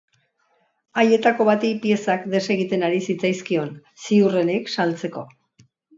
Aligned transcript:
Haietako 1.01 1.45
bati 1.49 1.69
piezak 1.83 2.25
desegiten 2.31 2.85
ari 2.89 3.03
zitzaizkion, 3.11 3.71
ziurrenik 4.07 4.73
saltzeko. 4.77 5.29